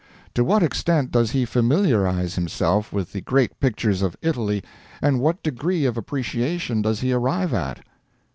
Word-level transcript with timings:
To 0.33 0.43
what 0.43 0.63
extent 0.63 1.11
does 1.11 1.29
he 1.29 1.45
familiarize 1.45 2.33
himself 2.33 2.91
with 2.91 3.11
the 3.11 3.21
great 3.21 3.59
pictures 3.59 4.01
of 4.01 4.17
Italy, 4.23 4.63
and 4.99 5.19
what 5.19 5.43
degree 5.43 5.85
of 5.85 5.95
appreciation 5.95 6.81
does 6.81 7.01
he 7.01 7.13
arrive 7.13 7.53
at? 7.53 7.85